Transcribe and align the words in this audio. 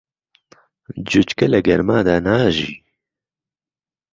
جوچکە 1.09 1.45
لە 1.53 1.59
گەرمادا 1.67 2.15
ناژی. 2.25 2.73